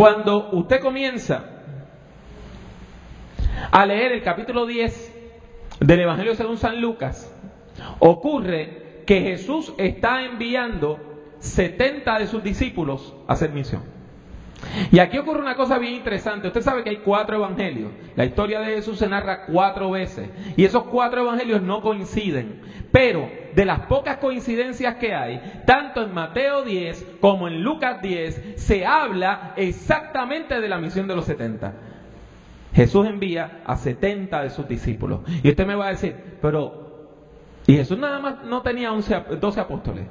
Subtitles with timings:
[0.00, 1.44] Cuando usted comienza
[3.70, 7.30] a leer el capítulo 10 del Evangelio según San Lucas,
[7.98, 10.98] ocurre que Jesús está enviando
[11.40, 13.82] 70 de sus discípulos a hacer misión.
[14.92, 16.48] Y aquí ocurre una cosa bien interesante.
[16.48, 17.90] Usted sabe que hay cuatro evangelios.
[18.16, 20.28] La historia de Jesús se narra cuatro veces.
[20.56, 22.60] Y esos cuatro evangelios no coinciden.
[22.92, 28.54] Pero de las pocas coincidencias que hay, tanto en Mateo 10 como en Lucas 10,
[28.56, 31.74] se habla exactamente de la misión de los 70.
[32.74, 35.20] Jesús envía a 70 de sus discípulos.
[35.42, 37.08] Y usted me va a decir, pero,
[37.66, 40.06] ¿y Jesús nada más no tenía 11, 12 apóstoles?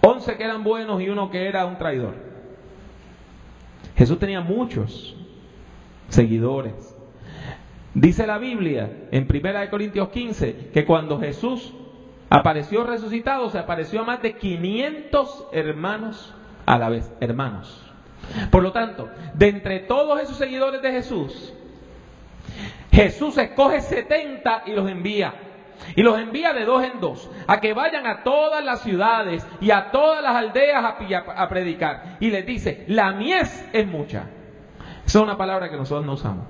[0.00, 2.31] 11 que eran buenos y uno que era un traidor.
[3.96, 5.14] Jesús tenía muchos
[6.08, 6.96] seguidores.
[7.94, 11.72] Dice la Biblia en 1 Corintios 15 que cuando Jesús
[12.30, 17.82] apareció resucitado, se apareció a más de 500 hermanos a la vez, hermanos.
[18.50, 21.52] Por lo tanto, de entre todos esos seguidores de Jesús,
[22.90, 25.34] Jesús escoge 70 y los envía.
[25.96, 29.70] Y los envía de dos en dos, a que vayan a todas las ciudades y
[29.70, 32.16] a todas las aldeas a, predicar.
[32.20, 34.30] Y les dice, la mies es mucha.
[35.04, 36.46] Esa es una palabra que nosotros no usamos.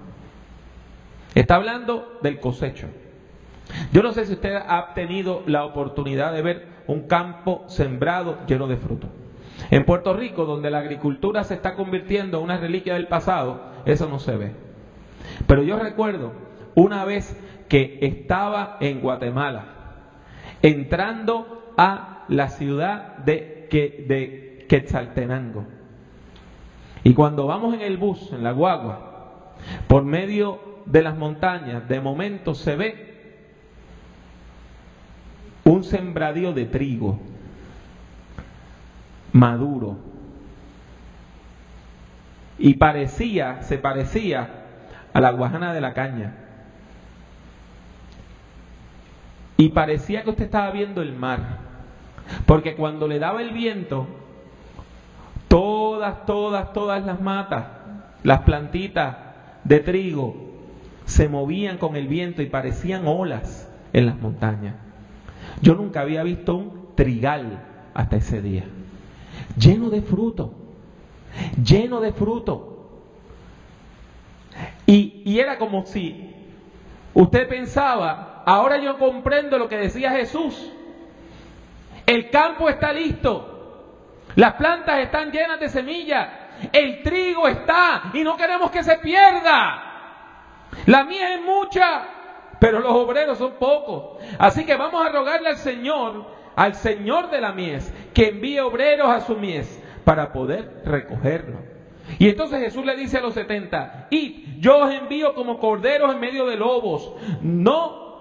[1.35, 2.89] Está hablando del cosecho.
[3.93, 8.67] Yo no sé si usted ha tenido la oportunidad de ver un campo sembrado lleno
[8.67, 9.09] de fruto.
[9.71, 14.09] En Puerto Rico, donde la agricultura se está convirtiendo en una reliquia del pasado, eso
[14.09, 14.53] no se ve.
[15.47, 16.33] Pero yo recuerdo
[16.75, 17.37] una vez
[17.73, 19.65] que estaba en Guatemala,
[20.61, 25.65] entrando a la ciudad de, de Quetzaltenango.
[27.03, 29.55] Y cuando vamos en el bus, en la guagua,
[29.89, 33.55] por medio de las montañas, de momento se ve
[35.65, 37.21] un sembradío de trigo
[39.33, 39.97] maduro.
[42.59, 44.51] Y parecía, se parecía
[45.15, 46.43] a la guajana de la caña.
[49.63, 51.59] Y parecía que usted estaba viendo el mar.
[52.47, 54.09] Porque cuando le daba el viento,
[55.47, 57.67] todas, todas, todas las matas,
[58.25, 59.17] las plantitas
[59.63, 60.35] de trigo,
[61.05, 64.75] se movían con el viento y parecían olas en las montañas.
[65.61, 67.63] Yo nunca había visto un trigal
[67.95, 68.65] hasta ese día
[69.57, 70.55] lleno de fruto,
[71.63, 72.91] lleno de fruto.
[74.87, 76.35] Y, y era como si
[77.15, 80.73] usted pensaba, ahora yo comprendo lo que decía Jesús.
[82.07, 83.85] El campo está listo,
[84.35, 86.29] las plantas están llenas de semillas,
[86.73, 89.89] el trigo está y no queremos que se pierda.
[90.87, 92.03] La mía es mucha,
[92.59, 94.23] pero los obreros son pocos.
[94.39, 99.09] Así que vamos a rogarle al Señor al Señor de la mies que envíe obreros
[99.09, 101.59] a su mies para poder recogerlo.
[102.19, 106.21] Y entonces Jesús le dice a los setenta, id, yo os envío como corderos en
[106.21, 108.12] medio de lobos, no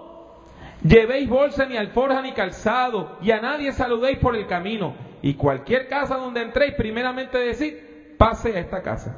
[0.84, 5.88] llevéis bolsa ni alforja ni calzado, y a nadie saludéis por el camino, y cualquier
[5.88, 7.74] casa donde entréis, primeramente decid,
[8.18, 9.16] pase a esta casa.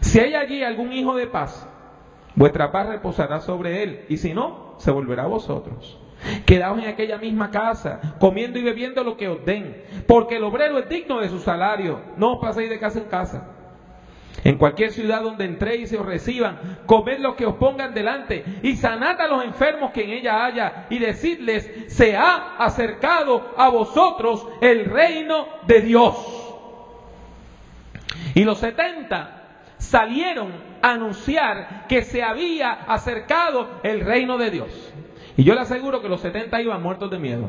[0.00, 1.68] Si hay allí algún hijo de paz,
[2.34, 5.98] vuestra paz reposará sobre él, y si no, se volverá a vosotros.
[6.46, 10.78] Quedaos en aquella misma casa, comiendo y bebiendo lo que os den, porque el obrero
[10.78, 12.00] es digno de su salario.
[12.16, 13.57] No os paséis de casa en casa.
[14.44, 18.76] En cualquier ciudad donde entréis y os reciban, comed lo que os pongan delante y
[18.76, 24.46] sanad a los enfermos que en ella haya y decidles, se ha acercado a vosotros
[24.60, 26.16] el reino de Dios.
[28.34, 29.38] Y los setenta
[29.78, 30.52] salieron
[30.82, 34.92] a anunciar que se había acercado el reino de Dios.
[35.36, 37.48] Y yo le aseguro que los 70 iban muertos de miedo.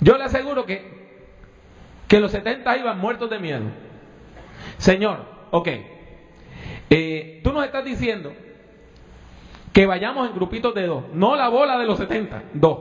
[0.00, 1.01] Yo le aseguro que,
[2.12, 3.62] que los 70 iban muertos de miedo.
[4.76, 5.68] Señor, ok,
[6.90, 8.34] eh, tú nos estás diciendo
[9.72, 12.78] que vayamos en grupitos de dos, no la bola de los 70, dos.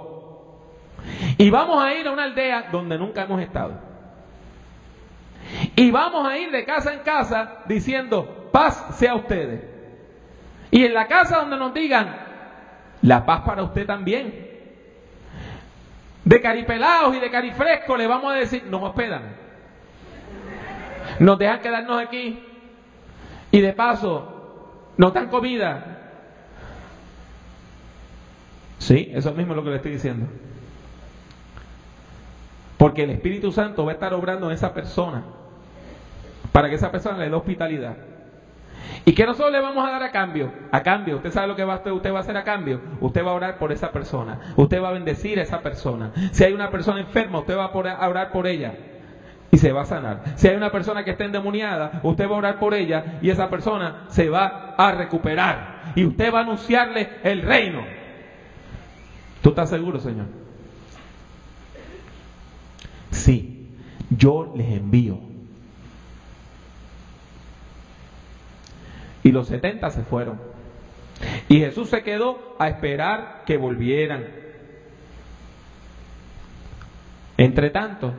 [1.38, 3.80] Y vamos a ir a una aldea donde nunca hemos estado.
[5.78, 9.64] Y vamos a ir de casa en casa diciendo, paz sea ustedes.
[10.72, 12.18] Y en la casa donde nos digan,
[13.02, 14.51] la paz para usted también.
[16.24, 19.36] De caripelados y de carifresco le vamos a decir, nos hospedan.
[21.20, 22.44] Nos dejan quedarnos aquí.
[23.52, 25.98] Y de paso, nos dan comida.
[28.78, 30.28] Sí, eso mismo es lo que le estoy diciendo.
[32.78, 35.24] Porque el Espíritu Santo va a estar obrando en esa persona
[36.52, 37.96] para que esa persona le dé hospitalidad.
[39.04, 40.52] ¿Y qué nosotros le vamos a dar a cambio?
[40.72, 42.80] A cambio, usted sabe lo que va, usted va a hacer a cambio.
[43.00, 44.40] Usted va a orar por esa persona.
[44.56, 46.12] Usted va a bendecir a esa persona.
[46.32, 48.74] Si hay una persona enferma, usted va a orar por ella
[49.50, 50.24] y se va a sanar.
[50.36, 53.50] Si hay una persona que está endemoniada, usted va a orar por ella y esa
[53.50, 55.94] persona se va a recuperar.
[55.96, 57.84] Y usted va a anunciarle el reino.
[59.42, 60.28] ¿Tú estás seguro, Señor?
[63.10, 63.68] Sí,
[64.10, 65.31] yo les envío.
[69.24, 70.40] Y los setenta se fueron.
[71.48, 74.26] Y Jesús se quedó a esperar que volvieran.
[77.38, 78.14] Entre tanto,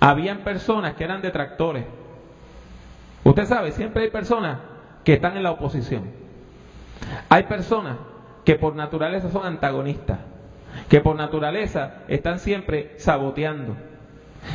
[0.00, 1.84] habían personas que eran detractores.
[3.22, 4.58] Usted sabe, siempre hay personas
[5.02, 6.10] que están en la oposición.
[7.28, 7.96] Hay personas
[8.44, 10.18] que por naturaleza son antagonistas,
[10.88, 13.76] que por naturaleza están siempre saboteando.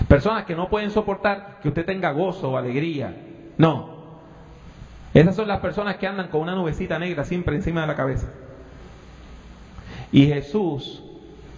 [0.07, 3.15] Personas que no pueden soportar que usted tenga gozo o alegría.
[3.57, 3.99] No.
[5.13, 8.27] Esas son las personas que andan con una nubecita negra siempre encima de la cabeza.
[10.11, 11.03] Y Jesús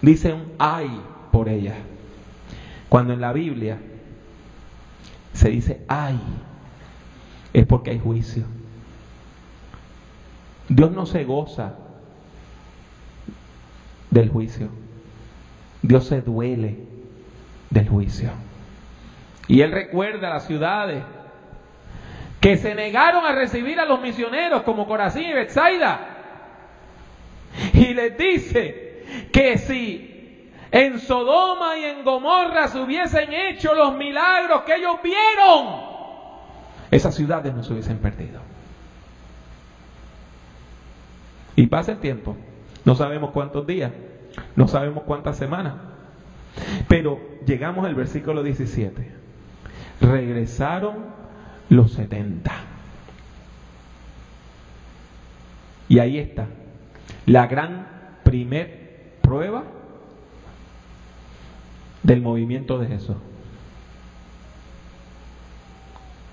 [0.00, 1.00] dice un ay
[1.30, 1.76] por ellas.
[2.88, 3.78] Cuando en la Biblia
[5.32, 6.18] se dice ay,
[7.52, 8.44] es porque hay juicio.
[10.68, 11.74] Dios no se goza
[14.10, 14.68] del juicio.
[15.82, 16.78] Dios se duele
[17.70, 18.30] del juicio.
[19.48, 21.02] Y Él recuerda a las ciudades
[22.42, 26.08] que se negaron a recibir a los misioneros como Corazín y Bethsaida.
[27.72, 34.62] Y les dice que si en Sodoma y en Gomorra se hubiesen hecho los milagros
[34.62, 35.82] que ellos vieron,
[36.90, 38.40] esas ciudades no se hubiesen perdido.
[41.54, 42.36] Y pasa el tiempo,
[42.84, 43.92] no sabemos cuántos días,
[44.56, 45.74] no sabemos cuántas semanas,
[46.88, 49.12] pero llegamos al versículo 17.
[50.00, 51.21] Regresaron
[51.72, 52.52] los 70.
[55.88, 56.46] Y ahí está,
[57.24, 57.86] la gran
[58.24, 59.64] primer prueba
[62.02, 63.16] del movimiento de Jesús.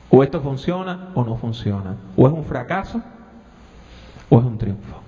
[0.10, 1.96] O esto funciona o no funciona.
[2.18, 3.02] O es un fracaso
[4.30, 5.02] o es un triunfo.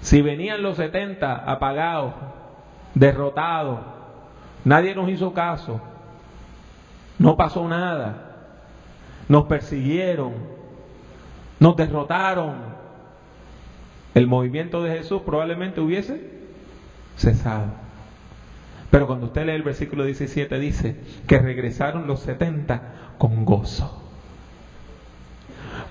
[0.00, 2.14] Si venían los 70 apagados,
[2.94, 3.80] derrotados,
[4.64, 5.80] nadie nos hizo caso,
[7.18, 8.36] no pasó nada,
[9.28, 10.32] nos persiguieron,
[11.58, 12.54] nos derrotaron,
[14.14, 16.30] el movimiento de Jesús probablemente hubiese
[17.16, 17.66] cesado.
[18.90, 20.96] Pero cuando usted lee el versículo 17 dice
[21.26, 24.00] que regresaron los 70 con gozo.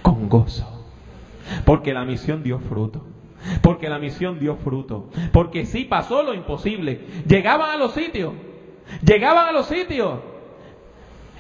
[0.01, 0.85] Con gozo.
[1.65, 3.05] Porque la misión dio fruto.
[3.61, 5.09] Porque la misión dio fruto.
[5.33, 7.01] Porque sí pasó lo imposible.
[7.27, 8.33] Llegaban a los sitios.
[9.05, 10.19] Llegaban a los sitios.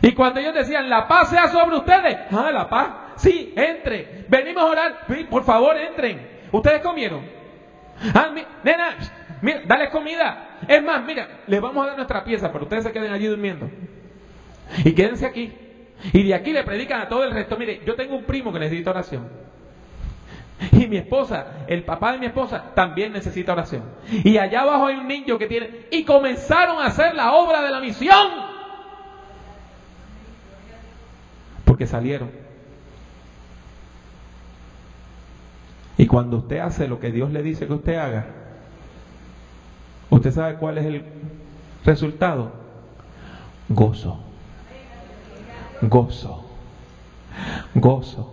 [0.03, 2.17] Y cuando ellos decían, la paz sea sobre ustedes.
[2.29, 2.89] Ah, la paz.
[3.15, 4.25] Sí, entre.
[4.27, 5.07] Venimos a orar.
[5.29, 6.43] Por favor, entren.
[6.51, 7.21] ¿Ustedes comieron?
[8.13, 8.29] Ah,
[8.65, 8.97] nena,
[9.41, 10.59] mira, dale comida.
[10.67, 13.69] Es más, mira, les vamos a dar nuestra pieza, pero ustedes se queden allí durmiendo.
[14.83, 15.53] Y quédense aquí.
[16.11, 17.55] Y de aquí le predican a todo el resto.
[17.55, 19.29] Mire, yo tengo un primo que necesita oración.
[20.73, 23.83] Y mi esposa, el papá de mi esposa, también necesita oración.
[24.11, 25.87] Y allá abajo hay un niño que tiene...
[25.91, 28.52] Y comenzaron a hacer la obra de la misión.
[31.85, 32.29] Salieron.
[35.97, 38.25] Y cuando usted hace lo que Dios le dice que usted haga,
[40.13, 41.03] ¿Usted sabe cuál es el
[41.83, 42.51] resultado?
[43.67, 44.19] Gozo.
[45.81, 46.45] Gozo.
[47.73, 48.31] Gozo.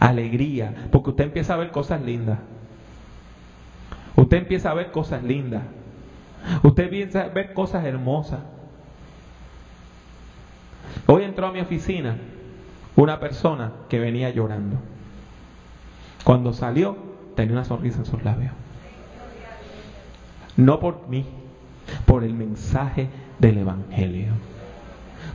[0.00, 0.88] Alegría.
[0.90, 2.38] Porque usted empieza a ver cosas lindas.
[4.16, 5.64] Usted empieza a ver cosas lindas.
[6.62, 8.40] Usted empieza a ver cosas hermosas.
[11.06, 12.16] Hoy entró a mi oficina
[12.96, 14.76] una persona que venía llorando.
[16.24, 16.96] Cuando salió
[17.34, 18.52] tenía una sonrisa en sus labios.
[20.56, 21.26] No por mí,
[22.06, 23.08] por el mensaje
[23.38, 24.32] del Evangelio,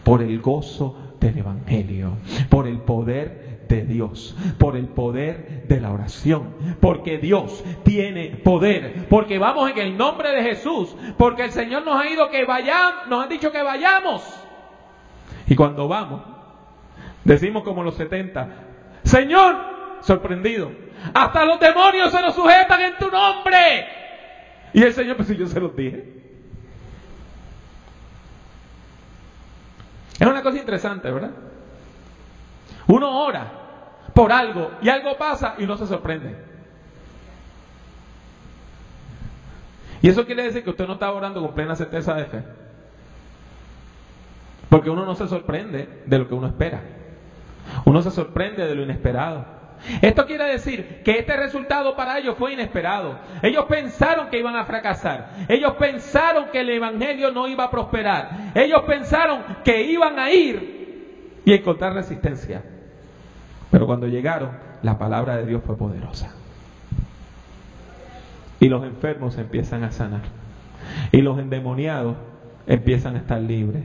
[0.03, 2.13] por el gozo del Evangelio,
[2.49, 9.07] por el poder de Dios, por el poder de la oración, porque Dios tiene poder,
[9.09, 13.07] porque vamos en el nombre de Jesús, porque el Señor nos ha ido que vayamos,
[13.09, 14.23] nos ha dicho que vayamos.
[15.47, 16.21] Y cuando vamos,
[17.33, 18.48] decimos como los 70,
[19.03, 19.55] Señor,
[20.01, 20.71] sorprendido,
[21.13, 23.88] hasta los demonios se nos sujetan en tu nombre.
[24.74, 26.19] Y el Señor, pues si yo se los dije.
[30.19, 31.31] Es una cosa interesante, ¿verdad?
[32.88, 33.51] Uno ora
[34.13, 36.36] por algo y algo pasa y uno se sorprende.
[40.01, 42.43] Y eso quiere decir que usted no está orando con plena certeza de fe.
[44.69, 46.81] Porque uno no se sorprende de lo que uno espera.
[47.85, 49.59] Uno se sorprende de lo inesperado.
[50.01, 53.17] Esto quiere decir que este resultado para ellos fue inesperado.
[53.41, 55.31] Ellos pensaron que iban a fracasar.
[55.47, 58.51] Ellos pensaron que el Evangelio no iba a prosperar.
[58.55, 62.63] Ellos pensaron que iban a ir y encontrar resistencia.
[63.71, 66.35] Pero cuando llegaron, la palabra de Dios fue poderosa.
[68.59, 70.21] Y los enfermos empiezan a sanar.
[71.11, 72.17] Y los endemoniados
[72.67, 73.83] empiezan a estar libres.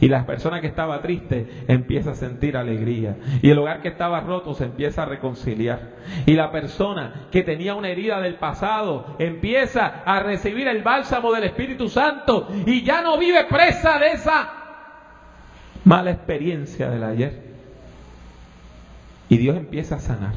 [0.00, 3.16] Y la persona que estaba triste empieza a sentir alegría.
[3.42, 5.96] Y el hogar que estaba roto se empieza a reconciliar.
[6.26, 11.44] Y la persona que tenía una herida del pasado empieza a recibir el bálsamo del
[11.44, 14.52] Espíritu Santo y ya no vive presa de esa
[15.84, 17.46] mala experiencia del ayer.
[19.28, 20.34] Y Dios empieza a sanar.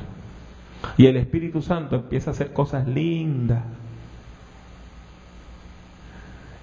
[0.98, 3.63] Y el Espíritu Santo empieza a hacer cosas lindas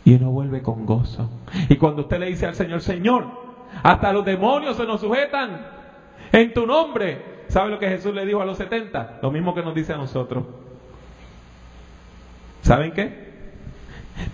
[0.07, 1.29] y uno vuelve con gozo.
[1.69, 3.27] Y cuando usted le dice al Señor, Señor,
[3.83, 5.67] hasta los demonios se nos sujetan
[6.31, 7.45] en tu nombre.
[7.49, 9.19] ¿Sabe lo que Jesús le dijo a los 70?
[9.21, 10.45] Lo mismo que nos dice a nosotros.
[12.61, 13.27] ¿Saben qué?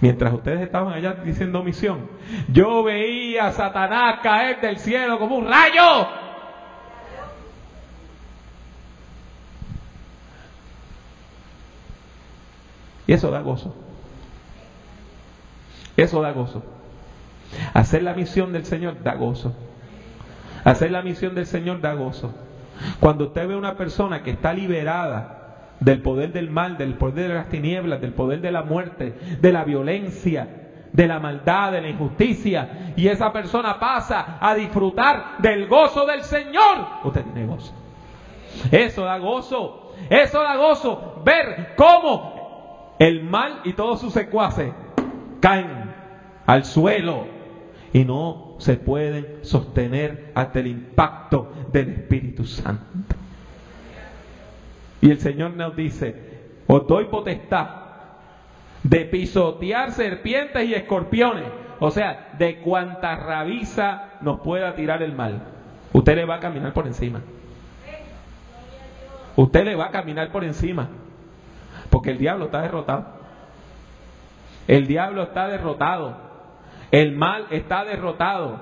[0.02, 2.06] Mientras ustedes estaban allá diciendo misión,
[2.52, 6.06] yo veía a Satanás caer del cielo como un rayo.
[13.06, 13.74] Y eso da gozo.
[15.96, 16.62] Eso da gozo.
[17.74, 19.54] Hacer la misión del Señor da gozo.
[20.64, 22.32] Hacer la misión del Señor da gozo.
[23.00, 25.38] Cuando usted ve una persona que está liberada
[25.80, 29.52] del poder del mal, del poder de las tinieblas, del poder de la muerte, de
[29.52, 30.48] la violencia,
[30.92, 36.22] de la maldad, de la injusticia, y esa persona pasa a disfrutar del gozo del
[36.22, 37.74] Señor, usted tiene gozo.
[38.70, 39.92] Eso da gozo.
[40.08, 41.22] Eso da gozo.
[41.24, 44.72] Ver cómo el mal y todos sus secuaces
[45.40, 45.81] caen
[46.52, 47.24] al suelo
[47.94, 53.16] y no se pueden sostener ante el impacto del Espíritu Santo.
[55.00, 56.14] Y el Señor nos dice,
[56.66, 57.68] os doy potestad
[58.82, 61.46] de pisotear serpientes y escorpiones,
[61.80, 65.40] o sea, de cuanta rabiza nos pueda tirar el mal.
[65.94, 67.22] Usted le va a caminar por encima.
[69.36, 70.90] Usted le va a caminar por encima,
[71.88, 73.06] porque el diablo está derrotado.
[74.68, 76.21] El diablo está derrotado.
[76.92, 78.60] El mal está derrotado.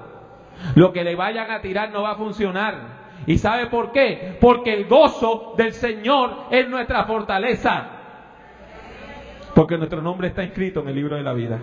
[0.76, 3.00] Lo que le vayan a tirar no va a funcionar.
[3.26, 4.38] ¿Y sabe por qué?
[4.40, 7.88] Porque el gozo del Señor es nuestra fortaleza.
[9.54, 11.58] Porque nuestro nombre está escrito en el libro de la vida.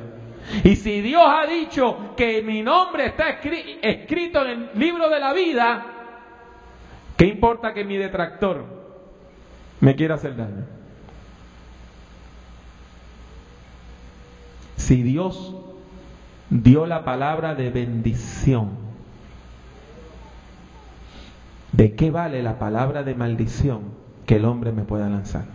[0.64, 5.34] Y si Dios ha dicho que mi nombre está escrito en el libro de la
[5.34, 5.86] vida,
[7.16, 8.66] ¿qué importa que mi detractor
[9.80, 10.66] me quiera hacer daño?
[14.76, 15.56] Si Dios
[16.50, 18.70] dio la palabra de bendición,
[21.72, 23.82] ¿de qué vale la palabra de maldición
[24.26, 25.46] que el hombre me pueda lanzar?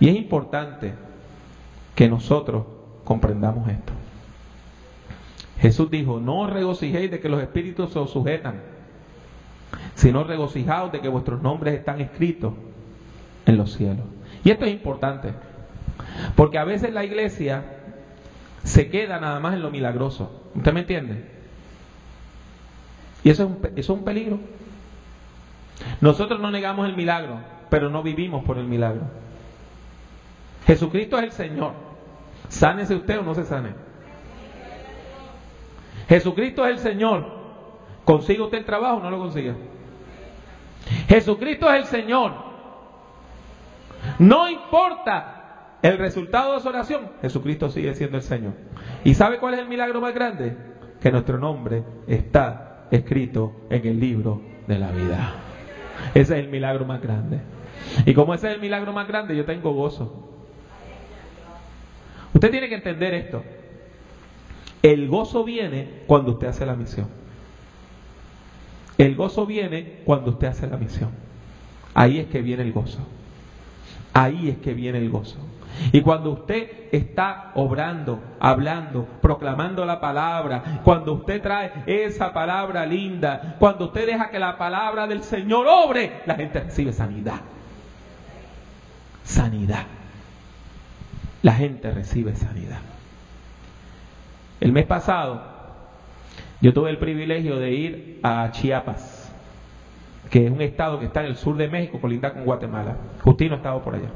[0.00, 0.94] Y es importante
[1.94, 2.64] que nosotros
[3.04, 3.92] comprendamos esto.
[5.60, 8.60] Jesús dijo, no os regocijéis de que los espíritus os sujetan,
[9.94, 12.54] sino regocijaos de que vuestros nombres están escritos
[13.44, 14.04] en los cielos.
[14.44, 15.32] Y esto es importante,
[16.36, 17.64] porque a veces la iglesia
[18.62, 20.50] se queda nada más en lo milagroso.
[20.54, 21.24] ¿Usted me entiende?
[23.24, 24.38] Y eso es un, eso es un peligro.
[26.00, 27.38] Nosotros no negamos el milagro,
[27.70, 29.02] pero no vivimos por el milagro.
[30.66, 31.72] Jesucristo es el Señor.
[32.48, 33.70] Sánese usted o no se sane.
[36.08, 37.38] Jesucristo es el Señor.
[38.04, 39.54] ¿Consigue usted el trabajo o no lo consigue?
[41.08, 42.32] Jesucristo es el Señor.
[44.18, 45.37] No importa
[45.82, 48.52] el resultado de su oración, Jesucristo sigue siendo el Señor.
[49.04, 50.56] ¿Y sabe cuál es el milagro más grande?
[51.00, 55.34] Que nuestro nombre está escrito en el libro de la vida.
[56.14, 57.40] Ese es el milagro más grande.
[58.06, 60.28] Y como ese es el milagro más grande, yo tengo gozo.
[62.34, 63.42] Usted tiene que entender esto.
[64.82, 67.08] El gozo viene cuando usted hace la misión.
[68.96, 71.10] El gozo viene cuando usted hace la misión.
[71.94, 73.00] Ahí es que viene el gozo.
[74.12, 75.38] Ahí es que viene el gozo.
[75.92, 83.56] Y cuando usted está obrando, hablando, proclamando la palabra, cuando usted trae esa palabra linda,
[83.58, 87.40] cuando usted deja que la palabra del Señor obre, la gente recibe sanidad.
[89.22, 89.86] Sanidad.
[91.42, 92.80] La gente recibe sanidad.
[94.60, 95.40] El mes pasado
[96.60, 99.18] yo tuve el privilegio de ir a Chiapas
[100.28, 102.96] que es un estado que está en el sur de México, colinda con Guatemala.
[103.22, 104.10] Justino estaba por allá.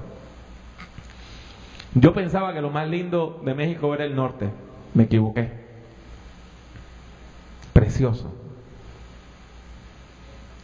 [1.95, 4.51] Yo pensaba que lo más lindo de México era el norte.
[4.95, 5.63] Me equivoqué.
[7.73, 8.33] precioso.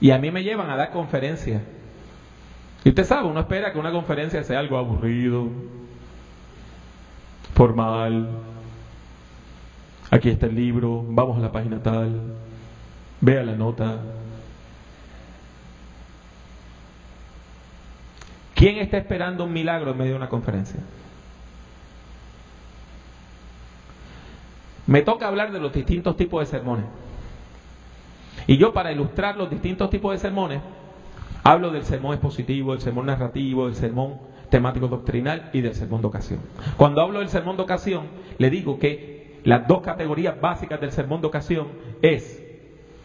[0.00, 1.62] Y a mí me llevan a dar conferencias.
[2.84, 5.48] Y usted sabe, uno espera que una conferencia sea algo aburrido,
[7.54, 8.28] formal.
[10.10, 12.20] Aquí está el libro, vamos a la página tal,
[13.20, 13.98] vea la nota.
[18.54, 20.80] ¿Quién está esperando un milagro en medio de una conferencia?
[24.88, 26.86] Me toca hablar de los distintos tipos de sermones.
[28.46, 30.62] Y yo para ilustrar los distintos tipos de sermones,
[31.44, 34.18] hablo del sermón expositivo, del sermón narrativo, del sermón
[34.48, 36.40] temático doctrinal y del sermón de ocasión.
[36.78, 41.20] Cuando hablo del sermón de ocasión, le digo que las dos categorías básicas del sermón
[41.20, 41.68] de ocasión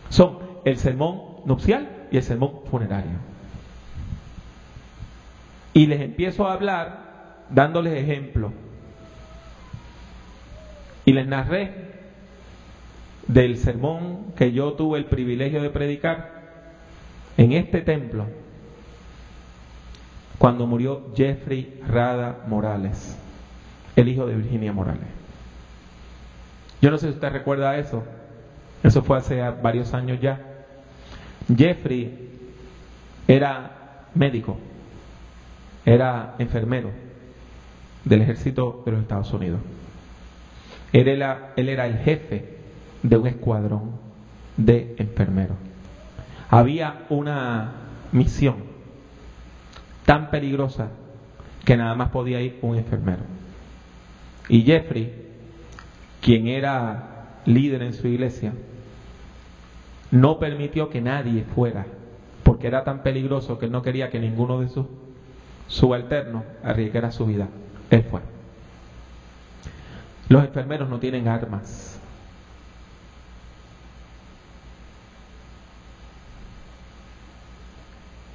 [0.07, 3.17] son el sermón nupcial y el sermón funerario.
[5.73, 8.53] Y les empiezo a hablar dándoles ejemplos.
[11.05, 11.71] Y les narré
[13.27, 16.43] del sermón que yo tuve el privilegio de predicar
[17.37, 18.25] en este templo
[20.37, 23.17] cuando murió Jeffrey Rada Morales,
[23.95, 25.07] el hijo de Virginia Morales.
[26.81, 28.03] Yo no sé si usted recuerda eso,
[28.83, 30.41] eso fue hace varios años ya.
[31.55, 32.29] Jeffrey
[33.27, 34.57] era médico,
[35.85, 36.91] era enfermero
[38.03, 39.61] del ejército de los Estados Unidos.
[40.93, 42.45] Él era, el jefe
[43.01, 43.91] de un escuadrón
[44.57, 45.57] de enfermeros.
[46.49, 47.71] Había una
[48.11, 48.57] misión
[50.05, 50.89] tan peligrosa
[51.65, 53.23] que nada más podía ir un enfermero.
[54.49, 55.11] Y Jeffrey,
[56.21, 58.53] quien era líder en su iglesia,
[60.11, 61.87] no permitió que nadie fuera,
[62.43, 64.85] porque era tan peligroso que él no quería que ninguno de sus
[65.67, 67.47] subalternos arriesgara su vida.
[67.89, 68.32] Él fue.
[70.33, 71.99] Los enfermeros no tienen armas.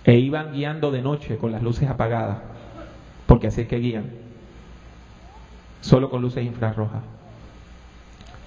[0.04, 2.38] e iban guiando de noche con las luces apagadas,
[3.26, 4.06] porque así es que guían,
[5.82, 7.02] solo con luces infrarrojas.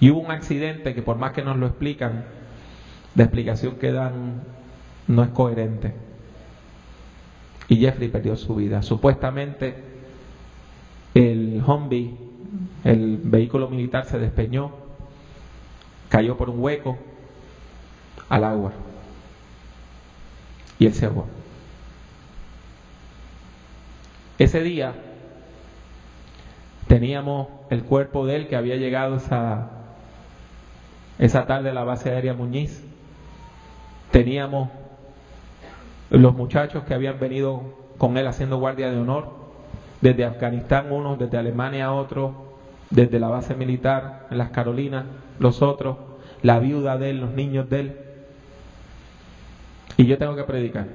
[0.00, 2.24] Y hubo un accidente que por más que nos lo explican,
[3.14, 4.42] la explicación que dan
[5.06, 5.94] no es coherente.
[7.68, 8.82] Y Jeffrey perdió su vida.
[8.82, 9.76] Supuestamente
[11.14, 12.31] el Humvee,
[12.84, 14.72] el vehículo militar, se despeñó,
[16.08, 16.98] cayó por un hueco
[18.28, 18.72] al agua
[20.78, 21.08] y él se.
[24.38, 24.94] Ese día
[26.88, 29.70] teníamos el cuerpo de él que había llegado esa,
[31.18, 32.84] esa tarde a la base aérea Muñiz.
[34.10, 34.68] Teníamos
[36.10, 37.62] los muchachos que habían venido
[37.96, 39.30] con él haciendo guardia de honor,
[40.00, 42.32] desde Afganistán unos, desde Alemania otros,
[42.92, 45.04] desde la base militar en las Carolinas
[45.38, 45.96] los otros,
[46.42, 47.96] la viuda de él, los niños de él.
[49.96, 50.86] Y yo tengo que predicar.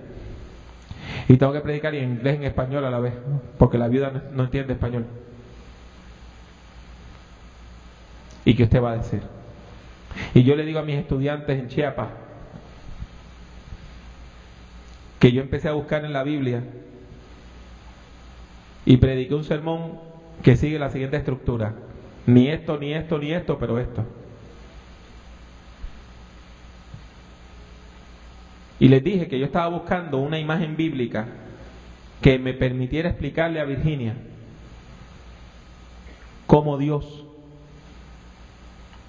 [1.28, 3.14] Y tengo que predicar en inglés y en español a la vez,
[3.58, 5.06] porque la viuda no entiende español.
[8.46, 9.22] ¿Y qué usted va a decir?
[10.34, 12.10] Y yo le digo a mis estudiantes en Chiapas
[15.20, 16.64] que yo empecé a buscar en la Biblia
[18.86, 20.00] y prediqué un sermón
[20.44, 21.87] que sigue la siguiente estructura.
[22.28, 24.04] Ni esto, ni esto, ni esto, pero esto.
[28.80, 31.26] Y les dije que yo estaba buscando una imagen bíblica
[32.22, 34.14] que me permitiera explicarle a Virginia
[36.46, 37.26] cómo Dios,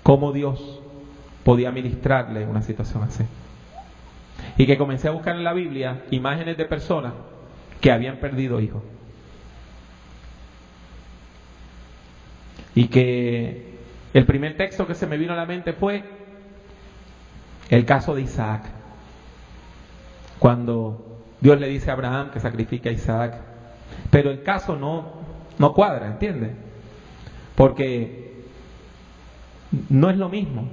[0.04, 0.80] cómo Dios
[1.44, 3.24] podía ministrarle una situación así.
[4.56, 7.14] Y que comencé a buscar en la Biblia imágenes de personas
[7.80, 8.82] que habían perdido hijos.
[12.78, 13.76] Y que
[14.14, 16.04] el primer texto que se me vino a la mente fue
[17.70, 18.70] el caso de Isaac
[20.38, 23.34] cuando Dios le dice a Abraham que sacrifique a Isaac.
[24.12, 25.10] Pero el caso no,
[25.58, 26.54] no cuadra, ¿entiende?
[27.56, 28.44] Porque
[29.88, 30.68] no es lo mismo.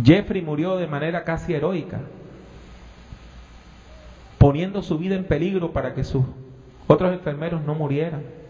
[0.00, 1.98] Jeffrey murió de manera casi heroica,
[4.38, 6.24] poniendo su vida en peligro para que sus
[6.86, 8.45] otros enfermeros no murieran.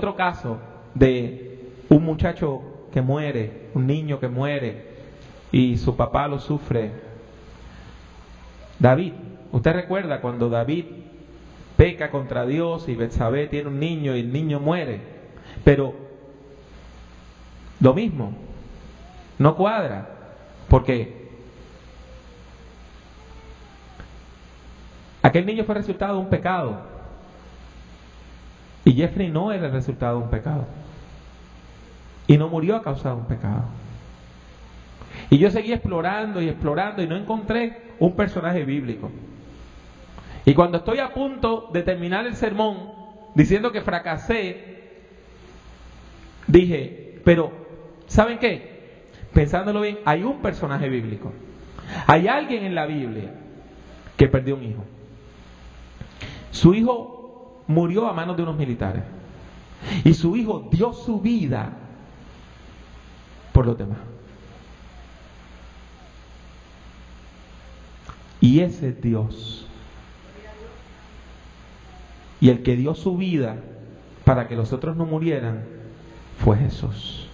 [0.00, 0.56] Otro caso
[0.94, 1.58] de
[1.90, 4.82] un muchacho que muere, un niño que muere,
[5.52, 6.90] y su papá lo sufre.
[8.78, 9.12] David,
[9.52, 10.86] usted recuerda cuando David
[11.76, 15.02] peca contra Dios y Betsabé tiene un niño y el niño muere,
[15.64, 15.92] pero
[17.78, 18.32] lo mismo,
[19.38, 20.08] no cuadra,
[20.70, 21.28] porque
[25.20, 26.99] aquel niño fue resultado de un pecado
[29.00, 30.66] Jeffrey no era el resultado de un pecado.
[32.26, 33.64] y no murió a causa de un pecado.
[35.30, 39.10] Y yo seguí explorando y explorando y no encontré un personaje bíblico.
[40.44, 42.92] Y cuando estoy a punto de terminar el sermón
[43.34, 44.80] diciendo que fracasé,
[46.46, 47.50] dije, pero
[48.06, 48.78] ¿saben qué?
[49.32, 51.32] Pensándolo bien, hay un personaje bíblico.
[52.06, 53.34] Hay alguien en la Biblia
[54.16, 54.84] que perdió un hijo.
[56.52, 57.19] Su hijo
[57.70, 59.04] murió a manos de unos militares.
[60.04, 61.70] Y su hijo dio su vida
[63.52, 63.98] por los demás.
[68.40, 69.66] Y ese es Dios.
[72.40, 73.56] Y el que dio su vida
[74.24, 75.64] para que los otros no murieran
[76.38, 77.28] fue Jesús.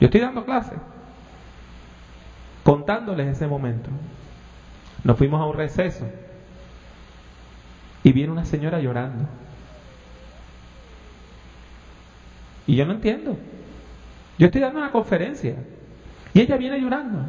[0.00, 0.74] Yo estoy dando clase,
[2.62, 3.90] contándoles ese momento.
[5.04, 6.06] Nos fuimos a un receso
[8.02, 9.26] y viene una señora llorando.
[12.66, 13.36] Y yo no entiendo.
[14.38, 15.54] Yo estoy dando una conferencia
[16.34, 17.24] y ella viene llorando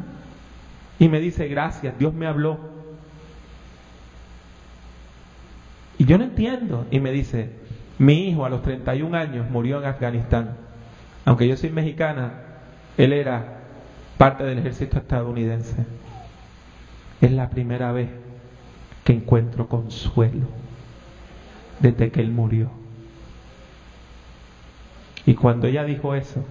[0.98, 2.58] y me dice, gracias, Dios me habló.
[5.98, 6.86] Y yo no entiendo.
[6.90, 7.50] Y me dice,
[7.98, 10.56] mi hijo a los 31 años murió en Afganistán.
[11.24, 12.32] Aunque yo soy mexicana,
[12.96, 13.60] él era
[14.18, 15.84] parte del ejército estadounidense.
[17.20, 18.08] Es la primera vez
[19.04, 20.46] que encuentro consuelo
[21.80, 22.70] desde que él murió.
[25.26, 26.44] Y cuando ella dijo eso,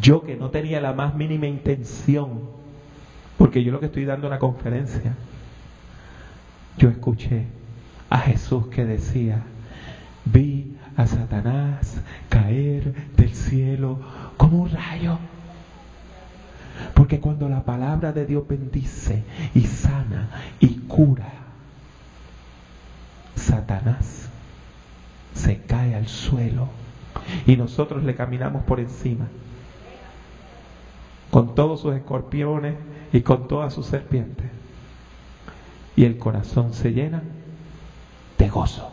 [0.00, 2.40] yo que no tenía la más mínima intención,
[3.38, 5.14] porque yo lo que estoy dando una conferencia,
[6.78, 7.46] yo escuché
[8.08, 9.42] a Jesús que decía,
[10.24, 13.98] vi a Satanás caer del cielo
[14.36, 15.18] como un rayo.
[16.94, 19.22] Porque cuando la palabra de Dios bendice
[19.54, 20.28] y sana
[20.60, 21.32] y cura,
[23.34, 24.28] Satanás
[25.34, 26.68] se cae al suelo
[27.46, 29.26] y nosotros le caminamos por encima
[31.30, 32.76] con todos sus escorpiones
[33.12, 34.50] y con todas sus serpientes.
[35.96, 37.22] Y el corazón se llena
[38.38, 38.90] de gozo.